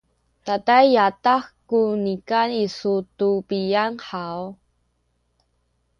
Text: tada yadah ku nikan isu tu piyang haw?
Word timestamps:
tada 0.45 0.77
yadah 0.95 1.43
ku 1.69 1.81
nikan 2.05 2.49
isu 2.65 2.93
tu 3.17 3.29
piyang 3.47 3.95
haw? 4.07 4.41